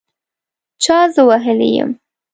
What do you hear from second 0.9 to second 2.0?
زه وهلي یم